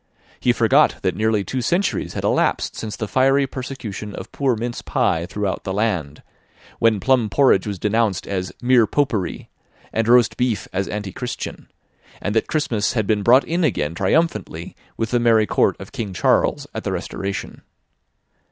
He 0.39 0.51
forgot 0.51 0.95
that 1.03 1.15
nearly 1.15 1.43
two 1.43 1.61
centuries 1.61 2.13
had 2.15 2.23
elapsed 2.23 2.75
since 2.75 2.95
the 2.95 3.07
fiery 3.07 3.45
persecution 3.45 4.15
of 4.15 4.31
poor 4.31 4.55
mince 4.55 4.81
pie 4.81 5.27
throughout 5.27 5.63
the 5.63 5.71
land; 5.75 6.23
when 6.79 6.99
plum 6.99 7.29
porridge 7.29 7.67
was 7.67 7.77
denounced 7.77 8.25
as 8.25 8.51
"mere 8.63 8.87
popery," 8.87 9.51
and 9.93 10.07
roast 10.07 10.37
beef 10.37 10.67
as 10.73 10.87
antichristian; 10.87 11.67
and 12.19 12.35
that 12.35 12.47
Christmas 12.47 12.93
had 12.93 13.05
been 13.05 13.21
brought 13.21 13.43
in 13.43 13.63
again 13.63 13.93
triumphantly 13.93 14.75
with 14.97 15.11
the 15.11 15.19
merry 15.19 15.45
court 15.45 15.75
of 15.79 15.91
King 15.91 16.13
Charles 16.15 16.65
at 16.73 16.83
the 16.83 16.91
Restoration. 16.91 17.61